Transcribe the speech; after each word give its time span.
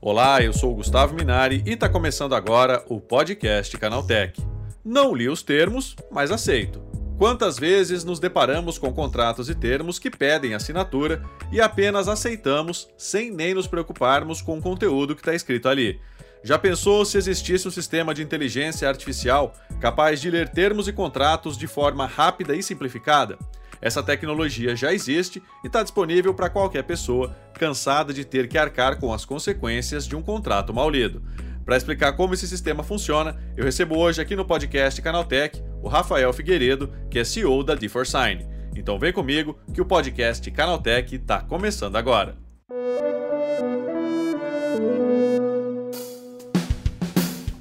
Olá, 0.00 0.40
eu 0.40 0.52
sou 0.52 0.70
o 0.70 0.76
Gustavo 0.76 1.12
Minari 1.12 1.60
e 1.66 1.72
está 1.72 1.88
começando 1.88 2.32
agora 2.32 2.84
o 2.88 3.00
podcast 3.00 3.76
Canaltech. 3.76 4.40
Não 4.84 5.12
li 5.12 5.28
os 5.28 5.42
termos, 5.42 5.96
mas 6.08 6.30
aceito. 6.30 6.80
Quantas 7.18 7.58
vezes 7.58 8.04
nos 8.04 8.20
deparamos 8.20 8.78
com 8.78 8.92
contratos 8.92 9.50
e 9.50 9.56
termos 9.56 9.98
que 9.98 10.08
pedem 10.08 10.54
assinatura 10.54 11.20
e 11.50 11.60
apenas 11.60 12.06
aceitamos 12.06 12.88
sem 12.96 13.32
nem 13.32 13.52
nos 13.54 13.66
preocuparmos 13.66 14.40
com 14.40 14.58
o 14.58 14.62
conteúdo 14.62 15.16
que 15.16 15.20
está 15.20 15.34
escrito 15.34 15.68
ali? 15.68 16.00
Já 16.44 16.56
pensou 16.56 17.04
se 17.04 17.18
existisse 17.18 17.66
um 17.66 17.72
sistema 17.72 18.14
de 18.14 18.22
inteligência 18.22 18.88
artificial 18.88 19.52
capaz 19.80 20.20
de 20.20 20.30
ler 20.30 20.48
termos 20.48 20.86
e 20.86 20.92
contratos 20.92 21.58
de 21.58 21.66
forma 21.66 22.06
rápida 22.06 22.54
e 22.54 22.62
simplificada? 22.62 23.36
Essa 23.80 24.02
tecnologia 24.02 24.74
já 24.74 24.92
existe 24.92 25.42
e 25.62 25.66
está 25.66 25.82
disponível 25.82 26.34
para 26.34 26.50
qualquer 26.50 26.82
pessoa 26.82 27.36
cansada 27.54 28.12
de 28.12 28.24
ter 28.24 28.48
que 28.48 28.58
arcar 28.58 28.98
com 28.98 29.12
as 29.12 29.24
consequências 29.24 30.06
de 30.06 30.16
um 30.16 30.22
contrato 30.22 30.74
mal 30.74 30.90
lido. 30.90 31.22
Para 31.64 31.76
explicar 31.76 32.14
como 32.14 32.32
esse 32.34 32.48
sistema 32.48 32.82
funciona, 32.82 33.36
eu 33.56 33.64
recebo 33.64 33.98
hoje 33.98 34.20
aqui 34.20 34.34
no 34.34 34.44
podcast 34.44 35.00
Canaltech 35.02 35.62
o 35.82 35.88
Rafael 35.88 36.32
Figueiredo, 36.32 36.92
que 37.10 37.18
é 37.18 37.24
CEO 37.24 37.62
da 37.62 37.76
D4Sign. 37.76 38.46
Então 38.74 38.98
vem 38.98 39.12
comigo 39.12 39.58
que 39.74 39.80
o 39.80 39.84
podcast 39.84 40.50
Canaltech 40.50 41.14
está 41.14 41.40
começando 41.40 41.96
agora. 41.96 42.47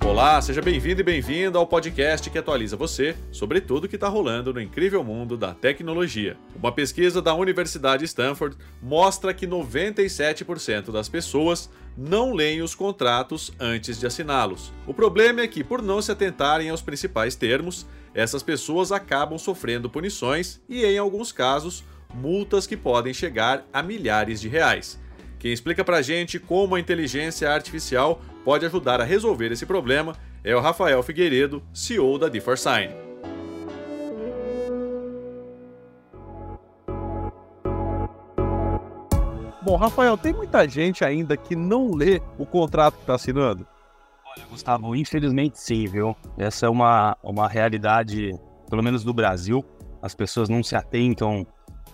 Olá, 0.07 0.41
seja 0.41 0.61
bem-vindo 0.61 1.02
e 1.02 1.03
bem-vinda 1.03 1.59
ao 1.59 1.67
podcast 1.67 2.29
que 2.29 2.38
atualiza 2.38 2.77
você 2.77 3.13
sobre 3.29 3.59
tudo 3.59 3.84
o 3.84 3.88
que 3.89 3.95
está 3.95 4.07
rolando 4.07 4.53
no 4.53 4.61
incrível 4.61 5.03
mundo 5.03 5.35
da 5.35 5.53
tecnologia. 5.53 6.38
Uma 6.55 6.71
pesquisa 6.71 7.21
da 7.21 7.35
Universidade 7.35 8.05
Stanford 8.05 8.55
mostra 8.81 9.33
que 9.33 9.45
97% 9.45 10.91
das 10.94 11.09
pessoas 11.09 11.69
não 11.95 12.33
leem 12.33 12.61
os 12.61 12.73
contratos 12.73 13.52
antes 13.59 14.00
de 14.00 14.08
assiná-los. 14.08 14.72
O 14.88 14.94
problema 14.94 15.41
é 15.41 15.47
que, 15.47 15.61
por 15.61 15.81
não 15.81 16.02
se 16.02 16.11
atentarem 16.11 16.69
aos 16.69 16.81
principais 16.81 17.35
termos, 17.35 17.85
essas 18.13 18.41
pessoas 18.41 18.94
acabam 18.94 19.38
sofrendo 19.38 19.89
punições 19.89 20.61
e, 20.69 20.85
em 20.85 20.97
alguns 20.97 21.33
casos, 21.33 21.83
multas 22.16 22.66
que 22.66 22.78
podem 22.78 23.13
chegar 23.13 23.67
a 23.73 23.83
milhares 23.83 24.39
de 24.39 24.47
reais. 24.47 24.97
Quem 25.39 25.53
explica 25.53 25.83
pra 25.83 26.02
gente 26.02 26.39
como 26.39 26.75
a 26.75 26.80
inteligência 26.80 27.52
artificial 27.52 28.21
pode 28.43 28.66
ajudar 28.66 28.99
a 28.99 29.03
resolver 29.03 29.52
esse 29.52 29.66
problema 29.66 30.16
é 30.44 30.55
o 30.55 30.59
Rafael 30.59 31.03
Figueiredo, 31.03 31.61
CEO 31.73 32.17
da 32.17 32.29
D4Sign. 32.29 33.07
Bom, 39.61 39.75
Rafael, 39.75 40.17
tem 40.17 40.33
muita 40.33 40.67
gente 40.67 41.03
ainda 41.03 41.35
que 41.35 41.55
não 41.55 41.94
lê 41.94 42.22
o 42.38 42.45
contrato 42.45 42.95
que 42.95 43.01
está 43.01 43.16
assinando? 43.16 43.67
Olha, 44.25 44.45
Gustavo, 44.49 44.95
infelizmente 44.95 45.59
sim, 45.59 45.85
viu? 45.88 46.16
Essa 46.38 46.67
é 46.67 46.69
uma, 46.69 47.17
uma 47.22 47.47
realidade, 47.47 48.31
pelo 48.69 48.81
menos 48.81 49.03
do 49.03 49.13
Brasil. 49.13 49.63
As 50.01 50.16
pessoas 50.16 50.47
não 50.47 50.63
se 50.63 50.75
atentam 50.75 51.45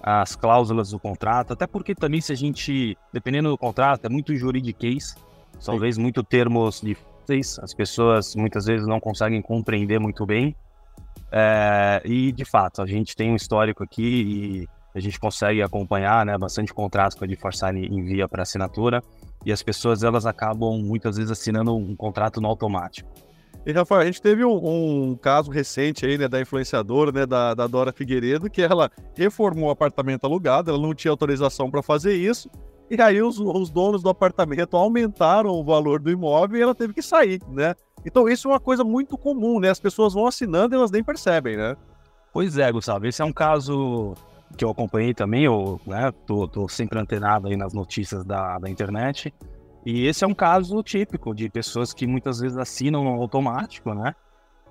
às 0.04 0.36
cláusulas 0.36 0.92
do 0.92 1.00
contrato, 1.00 1.54
até 1.54 1.66
porque 1.66 1.96
também 1.96 2.20
se 2.20 2.34
a 2.34 2.36
gente, 2.36 2.98
dependendo 3.14 3.50
do 3.50 3.58
contrato, 3.58 4.06
é 4.06 4.10
muito 4.10 4.36
juridiquês, 4.36 5.16
talvez 5.64 5.98
muito 5.98 6.22
termos 6.22 6.82
difíceis, 6.82 7.58
as 7.60 7.74
pessoas 7.74 8.36
muitas 8.36 8.66
vezes 8.66 8.86
não 8.86 9.00
conseguem 9.00 9.42
compreender 9.42 10.00
muito 10.00 10.26
bem. 10.26 10.54
É, 11.32 12.02
e 12.04 12.32
de 12.34 12.44
fato, 12.44 12.82
a 12.82 12.86
gente 12.86 13.16
tem 13.16 13.32
um 13.32 13.36
histórico 13.36 13.82
aqui 13.82 14.04
e 14.04 14.68
a 14.94 15.00
gente 15.00 15.20
consegue 15.20 15.62
acompanhar, 15.62 16.26
né, 16.26 16.38
bastante 16.38 16.74
contratos 16.74 17.18
que 17.18 17.24
a 17.24 17.28
DeForsign 17.28 17.88
envia 17.88 18.28
para 18.28 18.44
assinatura 18.44 19.02
e 19.46 19.52
as 19.52 19.64
pessoas 19.64 20.04
elas 20.04 20.26
acabam 20.26 20.78
muitas 20.78 21.16
vezes 21.16 21.32
assinando 21.32 21.76
um 21.76 21.96
contrato 21.96 22.42
no 22.42 22.48
automático. 22.48 23.10
E 23.66 23.72
Rafael, 23.72 24.02
a 24.02 24.06
gente 24.06 24.22
teve 24.22 24.44
um, 24.44 25.12
um 25.12 25.16
caso 25.16 25.50
recente 25.50 26.06
aí, 26.06 26.18
né, 26.18 26.28
da 26.28 26.42
influenciadora, 26.42 27.12
né, 27.12 27.26
da, 27.26 27.54
da 27.54 27.66
Dora 27.66 27.94
Figueiredo, 27.94 28.50
que 28.50 28.62
ela 28.62 28.92
reformou 29.16 29.70
o 29.70 29.72
apartamento 29.72 30.26
alugado, 30.26 30.70
ela 30.70 30.80
não 30.80 30.94
tinha 30.94 31.12
autorização 31.12 31.72
para 31.72 31.82
fazer 31.82 32.16
isso, 32.16 32.50
e 32.90 33.02
aí 33.02 33.22
os, 33.22 33.40
os 33.40 33.70
donos 33.70 34.04
do 34.04 34.10
apartamento 34.10 34.76
aumentaram 34.76 35.50
o 35.52 35.64
valor 35.64 36.00
do 36.00 36.12
imóvel 36.12 36.60
e 36.60 36.62
ela 36.62 36.76
teve 36.76 36.94
que 36.94 37.02
sair, 37.02 37.42
né? 37.50 37.74
Então 38.06 38.28
isso 38.28 38.48
é 38.48 38.52
uma 38.52 38.60
coisa 38.60 38.84
muito 38.84 39.18
comum, 39.18 39.60
né? 39.60 39.70
As 39.70 39.80
pessoas 39.80 40.14
vão 40.14 40.28
assinando 40.28 40.76
e 40.76 40.78
elas 40.78 40.92
nem 40.92 41.04
percebem, 41.04 41.56
né? 41.56 41.78
Pois 42.34 42.58
é, 42.58 42.72
Gustavo. 42.72 43.08
Esse 43.08 43.22
é 43.22 43.26
um 43.26 43.32
caso 43.32 44.14
que 44.58 44.66
eu 44.66 44.70
acompanhei 44.70 45.14
também, 45.14 45.46
eu 45.46 45.80
né, 45.88 46.12
tô, 46.28 46.48
tô 46.48 46.68
sempre 46.68 47.00
antenado 47.00 47.48
aí 47.48 47.56
nas 47.56 47.74
notícias 47.74 48.24
da, 48.24 48.60
da 48.60 48.70
internet. 48.70 49.34
E 49.86 50.06
esse 50.08 50.24
é 50.24 50.28
um 50.28 50.34
caso 50.34 50.82
típico 50.82 51.34
de 51.34 51.50
pessoas 51.50 51.94
que 51.94 52.08
muitas 52.08 52.40
vezes 52.40 52.58
assinam 52.58 53.08
automático, 53.08 53.94
né? 53.94 54.16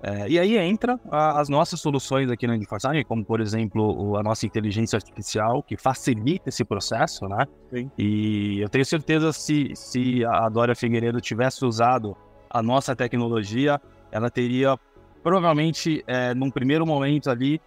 É, 0.01 0.27
e 0.27 0.37
aí 0.37 0.57
entra 0.57 0.99
a, 1.09 1.39
as 1.39 1.47
nossas 1.47 1.79
soluções 1.79 2.29
aqui 2.29 2.45
na 2.45 2.53
Uniforsign, 2.53 3.05
como 3.05 3.23
por 3.23 3.39
exemplo 3.39 4.17
a 4.17 4.23
nossa 4.23 4.45
inteligência 4.45 4.97
artificial, 4.97 5.63
que 5.63 5.77
facilita 5.77 6.49
esse 6.49 6.65
processo, 6.65 7.25
né? 7.25 7.45
Sim. 7.69 7.89
E 7.97 8.59
eu 8.59 8.67
tenho 8.67 8.85
certeza 8.85 9.31
se, 9.31 9.71
se 9.75 10.25
a 10.25 10.49
Dória 10.49 10.75
Figueiredo 10.75 11.21
tivesse 11.21 11.63
usado 11.63 12.17
a 12.49 12.61
nossa 12.61 12.93
tecnologia, 12.93 13.79
ela 14.11 14.29
teria 14.29 14.77
provavelmente, 15.23 16.03
é, 16.05 16.33
num 16.33 16.51
primeiro 16.51 16.85
momento 16.85 17.29
ali, 17.29 17.61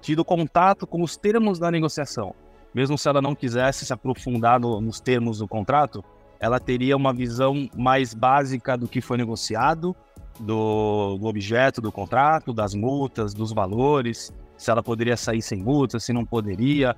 tido 0.00 0.24
contato 0.24 0.86
com 0.86 1.02
os 1.02 1.16
termos 1.16 1.58
da 1.58 1.70
negociação. 1.70 2.34
Mesmo 2.74 2.96
se 2.96 3.06
ela 3.06 3.20
não 3.20 3.34
quisesse 3.34 3.84
se 3.84 3.92
aprofundar 3.92 4.58
no, 4.58 4.80
nos 4.80 4.98
termos 4.98 5.38
do 5.38 5.46
contrato, 5.46 6.02
ela 6.42 6.58
teria 6.58 6.96
uma 6.96 7.14
visão 7.14 7.70
mais 7.76 8.12
básica 8.12 8.76
do 8.76 8.88
que 8.88 9.00
foi 9.00 9.16
negociado 9.16 9.94
do, 10.40 11.16
do 11.16 11.26
objeto 11.26 11.80
do 11.80 11.92
contrato, 11.92 12.52
das 12.52 12.74
multas, 12.74 13.32
dos 13.32 13.52
valores, 13.52 14.32
se 14.56 14.68
ela 14.68 14.82
poderia 14.82 15.16
sair 15.16 15.40
sem 15.40 15.62
multa, 15.62 16.00
se 16.00 16.12
não 16.12 16.24
poderia. 16.24 16.96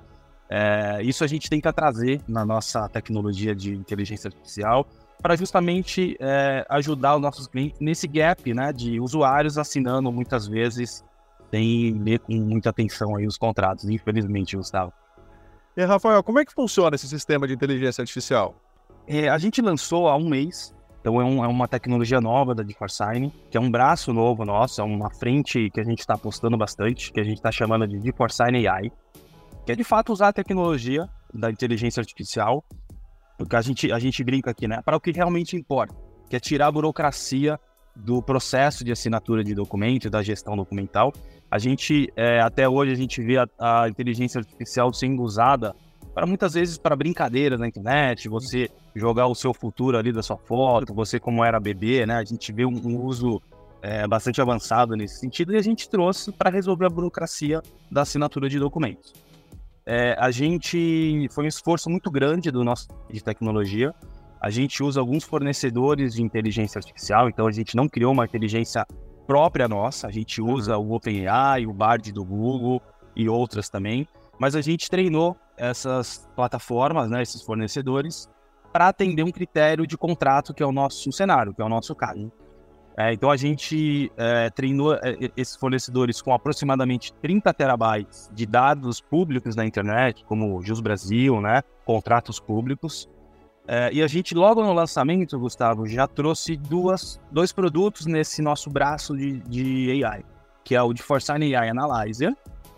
É, 0.49 0.99
isso 1.03 1.23
a 1.23 1.27
gente 1.27 1.47
tenta 1.47 1.71
trazer 1.71 2.21
na 2.27 2.43
nossa 2.43 2.89
tecnologia 2.89 3.55
de 3.55 3.75
inteligência 3.75 4.29
artificial 4.29 4.87
para 5.21 5.35
justamente 5.35 6.17
é, 6.19 6.65
ajudar 6.67 7.15
os 7.15 7.21
nossos 7.21 7.47
clientes 7.47 7.79
nesse 7.79 8.07
gap 8.07 8.51
né, 8.51 8.73
de 8.73 8.99
usuários 8.99 9.59
assinando 9.59 10.11
muitas 10.11 10.47
vezes 10.47 11.05
sem 11.51 11.93
ler 12.03 12.17
com 12.19 12.33
muita 12.33 12.71
atenção 12.71 13.15
aí 13.15 13.27
os 13.27 13.37
contratos, 13.37 13.87
infelizmente, 13.87 14.57
Gustavo. 14.57 14.91
E 15.77 15.85
Rafael, 15.85 16.23
como 16.23 16.39
é 16.39 16.45
que 16.45 16.53
funciona 16.53 16.95
esse 16.95 17.07
sistema 17.07 17.47
de 17.47 17.53
inteligência 17.53 18.01
artificial? 18.01 18.55
É, 19.07 19.29
a 19.29 19.37
gente 19.37 19.61
lançou 19.61 20.07
há 20.07 20.15
um 20.15 20.27
mês 20.27 20.75
então 21.05 21.21
é, 21.21 21.23
um, 21.23 21.45
é 21.45 21.47
uma 21.47 21.67
tecnologia 21.67 22.19
nova 22.19 22.55
da 22.55 22.63
DeForsign, 22.63 23.31
que 23.51 23.55
é 23.55 23.61
um 23.61 23.69
braço 23.69 24.11
novo 24.11 24.43
nosso, 24.43 24.81
é 24.81 24.83
uma 24.83 25.11
frente 25.11 25.69
que 25.69 25.79
a 25.79 25.83
gente 25.83 25.99
está 25.99 26.15
apostando 26.15 26.57
bastante, 26.57 27.13
que 27.13 27.19
a 27.19 27.23
gente 27.23 27.35
está 27.35 27.51
chamando 27.51 27.87
de 27.87 27.99
DeForsign 27.99 28.67
AI, 28.67 28.91
que 29.63 29.71
é 29.71 29.75
de 29.75 29.83
fato 29.83 30.11
usar 30.11 30.29
a 30.29 30.33
tecnologia 30.33 31.07
da 31.31 31.51
inteligência 31.51 32.01
artificial, 32.01 32.65
porque 33.37 33.55
a 33.55 33.61
gente, 33.61 33.91
a 33.91 33.99
gente 33.99 34.23
brinca 34.23 34.49
aqui, 34.49 34.67
né, 34.67 34.81
para 34.83 34.97
o 34.97 34.99
que 34.99 35.11
realmente 35.11 35.55
importa, 35.55 35.95
que 36.27 36.35
é 36.35 36.39
tirar 36.39 36.65
a 36.65 36.71
burocracia 36.71 37.59
do 37.95 38.19
processo 38.19 38.83
de 38.83 38.91
assinatura 38.91 39.43
de 39.43 39.53
documento, 39.53 40.09
da 40.09 40.23
gestão 40.23 40.57
documental. 40.57 41.13
A 41.51 41.59
gente, 41.59 42.11
é, 42.15 42.41
até 42.41 42.67
hoje, 42.67 42.91
a 42.91 42.95
gente 42.95 43.21
vê 43.21 43.37
a, 43.37 43.47
a 43.59 43.87
inteligência 43.87 44.39
artificial 44.39 44.91
sendo 44.91 45.21
usada 45.21 45.75
para 46.15 46.25
muitas 46.25 46.53
vezes 46.53 46.77
para 46.77 46.95
brincadeira 46.95 47.57
na 47.57 47.67
internet, 47.67 48.29
você 48.29 48.69
jogar 48.95 49.27
o 49.27 49.35
seu 49.35 49.53
futuro 49.53 49.97
ali 49.97 50.13
da 50.13 50.23
sua 50.23 50.37
foto, 50.37 50.93
você 50.93 51.19
como 51.19 51.43
era 51.43 51.59
bebê, 51.59 52.05
né? 52.05 52.15
A 52.15 52.23
gente 52.23 52.53
vê 52.53 52.65
um, 52.65 52.71
um 52.87 53.03
uso 53.03 53.41
é, 53.81 54.07
bastante 54.07 54.39
avançado 54.39 54.95
nesse 54.95 55.19
sentido 55.19 55.53
e 55.53 55.57
a 55.57 55.61
gente 55.61 55.89
trouxe 55.89 56.31
para 56.31 56.49
resolver 56.49 56.85
a 56.85 56.89
burocracia 56.89 57.61
da 57.91 58.03
assinatura 58.03 58.47
de 58.47 58.57
documentos. 58.57 59.13
É, 59.85 60.15
a 60.17 60.31
gente 60.31 61.27
foi 61.31 61.43
um 61.43 61.47
esforço 61.47 61.89
muito 61.89 62.09
grande 62.09 62.49
do 62.49 62.63
nosso 62.63 62.87
de 63.11 63.21
tecnologia. 63.21 63.93
A 64.39 64.49
gente 64.49 64.81
usa 64.81 65.01
alguns 65.01 65.25
fornecedores 65.25 66.13
de 66.13 66.23
inteligência 66.23 66.79
artificial, 66.79 67.27
então 67.27 67.45
a 67.45 67.51
gente 67.51 67.75
não 67.75 67.89
criou 67.89 68.13
uma 68.13 68.23
inteligência 68.23 68.87
própria 69.27 69.67
nossa. 69.67 70.07
A 70.07 70.11
gente 70.11 70.41
usa 70.41 70.77
o 70.77 70.93
OpenAI, 70.93 71.65
o 71.65 71.73
Bard 71.73 72.09
do 72.13 72.23
Google 72.23 72.81
e 73.13 73.27
outras 73.27 73.67
também 73.67 74.07
mas 74.37 74.55
a 74.55 74.61
gente 74.61 74.89
treinou 74.89 75.35
essas 75.57 76.29
plataformas, 76.35 77.09
né, 77.09 77.21
esses 77.21 77.41
fornecedores, 77.41 78.29
para 78.71 78.89
atender 78.89 79.23
um 79.23 79.31
critério 79.31 79.87
de 79.87 79.97
contrato 79.97 80.53
que 80.53 80.61
é 80.61 80.65
o 80.65 80.71
nosso 80.71 81.11
cenário, 81.11 81.53
que 81.53 81.61
é 81.61 81.65
o 81.65 81.69
nosso 81.69 81.95
caso. 81.95 82.31
É, 82.97 83.11
então 83.11 83.29
a 83.29 83.35
gente 83.35 84.09
é, 84.15 84.49
treinou 84.49 84.95
é, 84.95 85.17
esses 85.35 85.55
fornecedores 85.57 86.21
com 86.21 86.33
aproximadamente 86.33 87.13
30 87.21 87.53
terabytes 87.53 88.29
de 88.33 88.45
dados 88.45 89.01
públicos 89.01 89.55
na 89.55 89.65
internet, 89.65 90.23
como 90.25 90.61
Jus 90.61 90.79
Brasil, 90.79 91.41
né, 91.41 91.61
contratos 91.85 92.39
públicos. 92.39 93.09
É, 93.67 93.91
e 93.91 94.01
a 94.01 94.07
gente 94.07 94.33
logo 94.33 94.63
no 94.63 94.71
lançamento, 94.71 95.37
Gustavo, 95.37 95.87
já 95.87 96.07
trouxe 96.07 96.55
duas, 96.55 97.19
dois 97.31 97.51
produtos 97.51 98.05
nesse 98.05 98.41
nosso 98.41 98.69
braço 98.69 99.15
de, 99.17 99.39
de 99.41 100.03
AI, 100.03 100.23
que 100.63 100.75
é 100.75 100.81
o 100.81 100.93
de 100.93 101.01
Forsign 101.01 101.53
AI 101.53 101.69
Analyzer, 101.69 102.33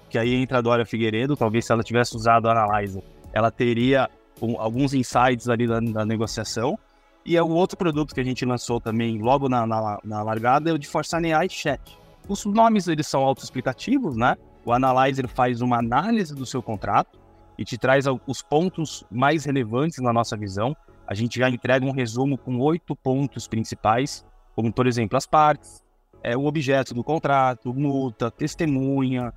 que 0.10 0.18
aí 0.18 0.36
entra 0.36 0.60
a 0.60 0.62
Dória 0.62 0.86
Figueiredo, 0.86 1.36
talvez 1.36 1.66
se 1.66 1.72
ela 1.72 1.84
tivesse 1.84 2.16
usado 2.16 2.48
a 2.48 2.52
Analyzer, 2.52 3.04
ela 3.34 3.52
teria 3.52 4.10
um, 4.42 4.60
alguns 4.60 4.94
insights 4.94 5.50
ali 5.50 5.68
da, 5.68 5.80
da, 5.80 6.06
negociação. 6.06 6.78
E 7.26 7.40
o 7.40 7.50
outro 7.50 7.78
produto 7.78 8.14
que 8.14 8.22
a 8.22 8.24
gente 8.24 8.46
lançou 8.46 8.80
também 8.80 9.20
logo 9.20 9.50
na, 9.50 9.68
na, 9.68 10.00
na 10.04 10.24
largada 10.24 10.70
é 10.70 10.74
o 10.74 10.78
de 10.78 10.88
Forçar 10.88 11.22
AI 11.24 11.50
Chat. 11.50 11.98
Os 12.28 12.46
nomes 12.46 12.88
eles 12.88 13.08
são 13.08 13.22
autoexplicativos, 13.22 14.16
né? 14.16 14.38
O 14.66 14.72
Analyzer 14.72 15.28
faz 15.28 15.62
uma 15.62 15.80
análise 15.80 16.34
do 16.34 16.46
seu 16.46 16.62
contrato 16.62 17.20
e 17.58 17.66
te 17.66 17.78
traz 17.78 18.06
os 18.26 18.42
pontos 18.42 19.04
mais 19.10 19.46
relevantes 19.46 20.00
na 20.00 20.14
nossa 20.14 20.38
visão. 20.38 20.76
A 21.06 21.14
gente 21.14 21.40
já 21.40 21.50
entrega 21.50 21.86
um 21.86 21.92
resumo 21.92 22.38
com 22.38 22.60
oito 22.60 22.96
pontos 22.96 23.48
principais, 23.48 24.26
como 24.56 24.72
por 24.72 24.86
exemplo 24.88 25.18
as 25.18 25.26
partes, 25.26 25.84
é, 26.22 26.36
o 26.36 26.46
objeto 26.46 26.94
do 26.94 27.04
contrato, 27.04 27.74
multa, 27.74 28.30
testemunha, 28.30 29.34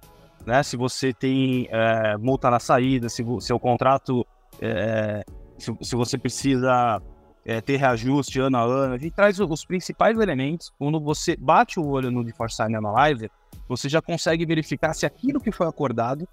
né? 0.47 0.63
Se 0.63 0.77
você 0.77 1.13
tem 1.13 1.69
é, 1.71 2.17
multa 2.17 2.51
na 2.51 2.59
saída, 2.59 3.09
se 3.09 3.23
o 3.23 3.41
seu 3.41 3.59
contrato, 3.59 4.27
é, 4.61 5.25
se, 5.59 5.75
se, 5.81 5.97
você 5.97 6.19
precisa 6.19 7.01
é, 7.45 7.61
ter 7.61 7.77
reajuste 7.77 8.41
ano 8.41 8.57
a 8.57 8.63
ano. 8.63 8.95
A 8.95 8.99
gente 8.99 9.15
traz 9.15 9.39
os 9.39 9.65
principais 9.65 10.19
elementos. 10.19 10.73
Quando 10.79 11.01
você 11.01 11.37
bate 11.37 11.79
o 11.79 11.87
olho 11.87 12.11
no 12.11 12.25
Sign 12.49 12.77
Analyzer, 12.77 13.31
você 13.69 13.89
já 13.89 14.01
consegue 14.01 14.45
verificar 14.45 14.95
se 14.95 15.07
aquilo 15.07 15.41
que 15.41 15.53
foi 15.53 15.67
acordado 15.67 16.27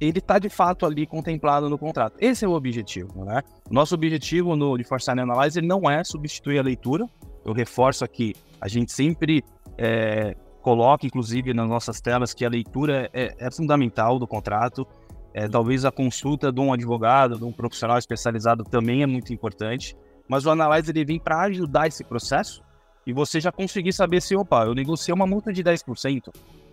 ele 0.00 0.18
está 0.18 0.38
de 0.38 0.48
fato 0.48 0.84
ali 0.84 1.06
contemplado 1.06 1.68
no 1.68 1.78
contrato. 1.78 2.16
Esse 2.18 2.44
é 2.44 2.48
o 2.48 2.52
objetivo, 2.52 3.24
né? 3.24 3.40
Nosso 3.70 3.94
objetivo 3.94 4.56
no 4.56 4.76
Sign 4.98 5.20
Analyzer 5.20 5.62
não 5.62 5.88
é 5.88 6.02
substituir 6.02 6.58
a 6.58 6.62
leitura. 6.62 7.06
Eu 7.44 7.52
reforço 7.52 8.04
aqui, 8.04 8.34
a 8.60 8.68
gente 8.68 8.90
sempre 8.92 9.44
é, 9.78 10.36
coloca, 10.62 11.06
inclusive, 11.06 11.52
nas 11.52 11.68
nossas 11.68 12.00
telas, 12.00 12.32
que 12.32 12.44
a 12.44 12.48
leitura 12.48 13.10
é, 13.12 13.34
é 13.38 13.50
fundamental 13.50 14.18
do 14.18 14.26
contrato. 14.26 14.86
É, 15.34 15.48
talvez 15.48 15.84
a 15.84 15.90
consulta 15.90 16.52
de 16.52 16.60
um 16.60 16.72
advogado, 16.72 17.36
de 17.36 17.44
um 17.44 17.52
profissional 17.52 17.98
especializado 17.98 18.64
também 18.64 19.02
é 19.02 19.06
muito 19.06 19.32
importante 19.32 19.96
mas 20.28 20.46
o 20.46 20.50
Analyzer 20.50 20.96
ele 20.96 21.04
vem 21.04 21.18
para 21.18 21.42
ajudar 21.42 21.88
esse 21.88 22.04
processo 22.04 22.62
e 23.06 23.12
você 23.12 23.40
já 23.40 23.50
conseguir 23.50 23.92
saber 23.92 24.22
se, 24.22 24.34
opa, 24.36 24.64
eu 24.64 24.74
negociei 24.74 25.14
uma 25.14 25.26
multa 25.26 25.52
de 25.52 25.62
10%, 25.62 26.32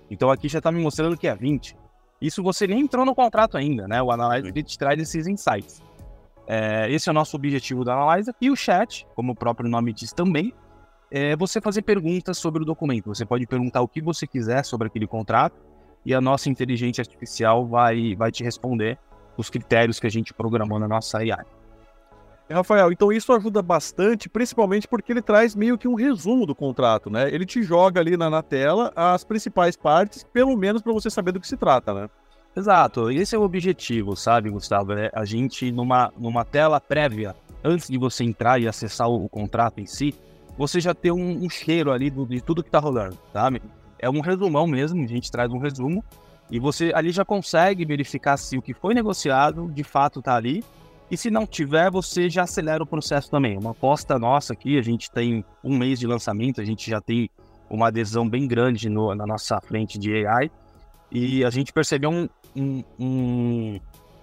então 0.10 0.30
aqui 0.30 0.48
já 0.48 0.60
está 0.60 0.72
me 0.72 0.82
mostrando 0.82 1.18
que 1.18 1.28
é 1.28 1.36
20%. 1.36 1.76
Isso 2.22 2.44
você 2.44 2.68
nem 2.68 2.82
entrou 2.82 3.06
no 3.06 3.16
contrato 3.16 3.58
ainda, 3.58 3.88
né? 3.88 4.02
O 4.02 4.12
Analyzer 4.12 4.52
ele 4.52 4.64
te 4.64 4.78
traz 4.78 4.98
esses 5.00 5.26
insights. 5.26 5.82
É, 6.48 6.92
esse 6.92 7.08
é 7.08 7.12
o 7.12 7.14
nosso 7.14 7.36
objetivo 7.36 7.86
do 7.86 7.92
Analyzer. 7.92 8.34
E 8.42 8.50
o 8.50 8.56
chat, 8.58 9.08
como 9.16 9.32
o 9.32 9.36
próprio 9.36 9.70
nome 9.70 9.94
diz 9.94 10.12
também, 10.12 10.54
é 11.12 11.36
você 11.36 11.60
fazer 11.60 11.82
perguntas 11.82 12.38
sobre 12.38 12.62
o 12.62 12.66
documento. 12.66 13.08
Você 13.08 13.26
pode 13.26 13.46
perguntar 13.48 13.82
o 13.82 13.88
que 13.88 14.02
você 14.02 14.28
quiser 14.28 14.64
sobre 14.64 14.88
aquele 14.88 15.08
contrato 15.08 15.56
e 16.06 16.14
a 16.14 16.22
nossa 16.22 16.50
inteligência 16.50 17.02
artificial 17.02 17.66
vai, 17.66 18.16
vai 18.16 18.32
te 18.32 18.44
responder 18.44 18.98
os 19.38 19.50
critérios 19.50 20.00
que 20.00 20.08
a 20.08 20.12
gente 20.12 20.34
programou 20.34 20.80
na 20.80 20.88
nossa 20.88 21.20
AI. 21.20 21.46
Rafael, 22.52 22.92
então 22.92 23.12
isso 23.12 23.32
ajuda 23.32 23.62
bastante, 23.62 24.28
principalmente 24.28 24.88
porque 24.88 25.12
ele 25.12 25.22
traz 25.22 25.56
meio 25.56 25.78
que 25.78 25.88
um 25.88 25.94
resumo 25.94 26.48
do 26.48 26.56
contrato, 26.56 27.10
né? 27.10 27.30
Ele 27.32 27.46
te 27.46 27.62
joga 27.62 28.00
ali 28.00 28.18
na, 28.18 28.28
na 28.28 28.42
tela 28.42 28.92
as 28.96 29.24
principais 29.24 29.76
partes, 29.76 30.24
pelo 30.24 30.58
menos 30.58 30.82
para 30.82 30.92
você 30.92 31.12
saber 31.12 31.32
do 31.32 31.40
que 31.40 31.48
se 31.48 31.56
trata, 31.56 31.94
né? 31.94 32.10
Exato, 32.56 33.12
esse 33.12 33.36
é 33.36 33.40
o 33.40 33.44
objetivo, 33.44 34.16
sabe, 34.16 34.50
Gustavo? 34.50 34.94
É 34.94 35.12
a 35.14 35.24
gente, 35.26 35.72
numa, 35.72 36.12
numa 36.18 36.44
tela 36.44 36.82
prévia, 36.82 37.36
antes 37.64 37.88
de 37.88 37.98
você 38.00 38.24
entrar 38.24 38.60
e 38.60 38.68
acessar 38.68 39.08
o, 39.08 39.26
o 39.26 39.30
contrato 39.30 39.80
em 39.80 39.86
si, 39.86 40.16
você 40.60 40.82
já 40.82 40.94
tem 40.94 41.10
um, 41.10 41.46
um 41.46 41.50
cheiro 41.50 41.90
ali 41.90 42.10
do, 42.10 42.26
de 42.26 42.42
tudo 42.42 42.62
que 42.62 42.70
tá 42.70 42.80
rolando, 42.80 43.18
sabe? 43.32 43.62
É 43.98 44.10
um 44.10 44.20
resumão 44.20 44.68
mesmo, 44.68 45.02
a 45.02 45.08
gente 45.08 45.32
traz 45.32 45.50
um 45.54 45.58
resumo, 45.58 46.04
e 46.52 46.60
você 46.60 46.92
ali 46.94 47.12
já 47.12 47.24
consegue 47.24 47.86
verificar 47.86 48.36
se 48.36 48.58
o 48.58 48.62
que 48.62 48.74
foi 48.74 48.94
negociado 48.94 49.72
de 49.72 49.84
fato 49.86 50.22
tá 50.22 50.36
ali 50.36 50.62
e 51.10 51.16
se 51.16 51.32
não 51.32 51.48
tiver, 51.48 51.90
você 51.90 52.30
já 52.30 52.44
acelera 52.44 52.84
o 52.84 52.86
processo 52.86 53.32
também. 53.32 53.58
Uma 53.58 53.72
aposta 53.72 54.20
nossa 54.20 54.52
aqui, 54.52 54.78
a 54.78 54.82
gente 54.82 55.10
tem 55.10 55.46
um 55.64 55.78
mês 55.78 55.98
de 55.98 56.06
lançamento, 56.06 56.60
a 56.60 56.66
gente 56.66 56.90
já 56.90 57.00
tem 57.00 57.30
uma 57.70 57.88
adesão 57.88 58.28
bem 58.28 58.46
grande 58.46 58.90
no, 58.90 59.16
na 59.16 59.26
nossa 59.26 59.62
frente 59.62 59.98
de 59.98 60.28
AI. 60.28 60.52
E 61.10 61.46
a 61.46 61.50
gente 61.50 61.72
percebeu 61.72 62.12
um, 62.12 62.30
um, 62.54 62.84
um, 63.00 63.80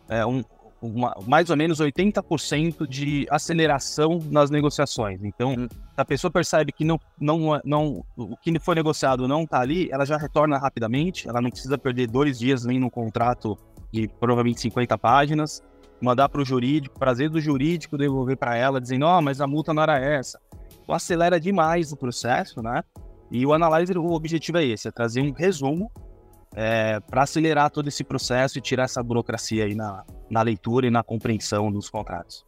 é, 0.06 0.26
um 0.26 0.44
uma, 0.80 1.14
mais 1.26 1.50
ou 1.50 1.56
menos 1.56 1.80
80% 1.80 2.86
de 2.86 3.26
aceleração 3.30 4.20
nas 4.30 4.50
negociações. 4.50 5.22
Então, 5.22 5.52
hum. 5.52 5.68
se 5.70 5.78
a 5.96 6.04
pessoa 6.04 6.30
percebe 6.30 6.72
que 6.72 6.84
não, 6.84 7.00
não, 7.20 7.60
não, 7.64 8.04
o 8.16 8.36
que 8.36 8.58
foi 8.58 8.74
negociado 8.74 9.26
não 9.26 9.42
está 9.42 9.60
ali, 9.60 9.88
ela 9.90 10.04
já 10.04 10.16
retorna 10.16 10.58
rapidamente, 10.58 11.28
ela 11.28 11.40
não 11.40 11.50
precisa 11.50 11.78
perder 11.78 12.08
dois 12.08 12.38
dias 12.38 12.64
nem 12.64 12.78
no 12.78 12.90
contrato 12.90 13.58
de 13.92 14.08
provavelmente 14.08 14.60
50 14.60 14.98
páginas 14.98 15.62
mandar 16.00 16.28
para 16.28 16.42
o 16.42 16.44
jurídico, 16.44 16.98
prazer 16.98 17.30
do 17.30 17.40
jurídico 17.40 17.96
devolver 17.96 18.36
para 18.36 18.56
ela, 18.56 18.80
dizendo, 18.80 19.06
ó, 19.06 19.18
oh, 19.18 19.22
mas 19.22 19.40
a 19.40 19.46
multa 19.46 19.72
não 19.72 19.82
era 19.82 19.98
essa. 19.98 20.38
Então, 20.82 20.94
acelera 20.94 21.40
demais 21.40 21.92
o 21.92 21.96
processo, 21.96 22.62
né? 22.62 22.82
E 23.30 23.44
o 23.44 23.52
Analyzer, 23.52 23.98
o 23.98 24.12
objetivo 24.12 24.58
é 24.58 24.64
esse, 24.64 24.88
é 24.88 24.90
trazer 24.90 25.20
um 25.20 25.32
resumo 25.32 25.90
é, 26.54 27.00
para 27.00 27.22
acelerar 27.22 27.70
todo 27.70 27.88
esse 27.88 28.04
processo 28.04 28.58
e 28.58 28.60
tirar 28.60 28.84
essa 28.84 29.02
burocracia 29.02 29.64
aí 29.64 29.74
na, 29.74 30.04
na 30.30 30.42
leitura 30.42 30.86
e 30.86 30.90
na 30.90 31.02
compreensão 31.02 31.70
dos 31.70 31.90
contratos. 31.90 32.44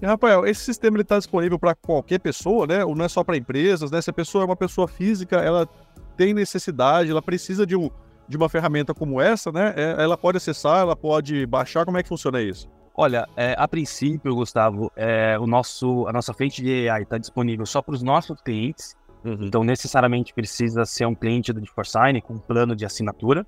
E, 0.00 0.06
Rafael, 0.06 0.46
esse 0.46 0.62
sistema 0.62 1.00
está 1.00 1.18
disponível 1.18 1.58
para 1.58 1.74
qualquer 1.74 2.18
pessoa, 2.18 2.66
né? 2.66 2.84
Ou 2.84 2.94
não 2.94 3.04
é 3.04 3.08
só 3.08 3.22
para 3.22 3.36
empresas, 3.36 3.90
né? 3.90 4.00
Se 4.00 4.10
a 4.10 4.12
pessoa 4.12 4.42
é 4.42 4.46
uma 4.46 4.56
pessoa 4.56 4.88
física, 4.88 5.36
ela 5.36 5.68
tem 6.16 6.34
necessidade, 6.34 7.10
ela 7.10 7.22
precisa 7.22 7.66
de 7.66 7.76
um, 7.76 7.90
de 8.28 8.36
uma 8.36 8.48
ferramenta 8.48 8.92
como 8.92 9.20
essa, 9.20 9.52
né? 9.52 9.72
É, 9.76 10.02
ela 10.02 10.16
pode 10.16 10.36
acessar, 10.36 10.80
ela 10.80 10.96
pode 10.96 11.46
baixar, 11.46 11.84
como 11.84 11.98
é 11.98 12.02
que 12.02 12.08
funciona 12.08 12.40
isso? 12.42 12.68
Olha, 12.96 13.28
é, 13.36 13.56
a 13.58 13.66
princípio, 13.66 14.34
Gustavo, 14.34 14.90
é, 14.94 15.36
o 15.38 15.46
nosso, 15.46 16.06
a 16.06 16.12
nossa 16.12 16.32
frente 16.32 16.62
de 16.62 16.88
AI 16.88 17.02
está 17.02 17.18
disponível 17.18 17.66
só 17.66 17.82
para 17.82 17.94
os 17.94 18.02
nossos 18.02 18.40
clientes. 18.40 18.96
Uhum. 19.24 19.38
Então, 19.40 19.64
necessariamente 19.64 20.34
precisa 20.34 20.84
ser 20.84 21.06
um 21.06 21.14
cliente 21.14 21.52
do 21.52 21.60
DeForsign 21.60 22.20
com 22.20 22.34
um 22.34 22.38
plano 22.38 22.76
de 22.76 22.84
assinatura. 22.84 23.46